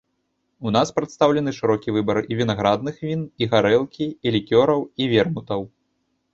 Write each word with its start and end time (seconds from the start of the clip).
У 0.69 0.71
нас 0.75 0.91
прадстаўлены 0.95 1.51
шырокі 1.57 1.93
выбар 1.97 2.17
і 2.23 2.33
вінаградных 2.41 2.95
він, 3.11 3.21
і 3.45 3.51
гарэлкі, 3.55 4.11
і 4.29 4.37
лікёраў, 4.39 4.79
і 5.03 5.11
вермутаў. 5.17 5.61